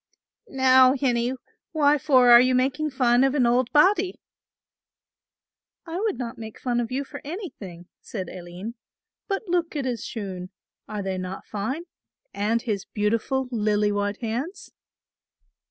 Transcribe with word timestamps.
"Now, 0.49 0.93
hinnie, 0.95 1.33
why 1.73 1.99
for 1.99 2.31
are 2.31 2.41
you 2.41 2.55
making 2.55 2.89
fun 2.89 3.23
of 3.23 3.35
an 3.35 3.45
old 3.45 3.71
body?" 3.71 4.19
"I 5.85 5.99
would 5.99 6.17
not 6.17 6.39
make 6.39 6.59
fun 6.59 6.79
of 6.79 6.91
you 6.91 7.03
for 7.03 7.21
anything," 7.23 7.85
said 8.01 8.27
Aline; 8.27 8.73
"but 9.27 9.43
look 9.47 9.75
at 9.75 9.85
his 9.85 10.03
shoon; 10.03 10.49
are 10.87 11.03
they 11.03 11.19
not 11.19 11.45
fine, 11.45 11.83
and 12.33 12.63
his 12.63 12.85
beautiful 12.85 13.47
lily 13.51 13.91
white 13.91 14.17
hands?" 14.21 14.71